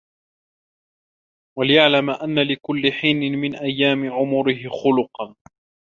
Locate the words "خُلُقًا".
4.83-5.35